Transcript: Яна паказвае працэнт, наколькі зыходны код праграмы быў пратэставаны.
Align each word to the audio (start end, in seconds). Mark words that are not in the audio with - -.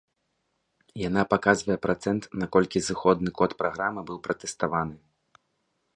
Яна 1.07 1.21
паказвае 1.33 1.75
працэнт, 1.85 2.23
наколькі 2.43 2.83
зыходны 2.87 3.29
код 3.43 3.51
праграмы 3.63 4.01
быў 4.11 4.17
пратэставаны. 4.29 4.95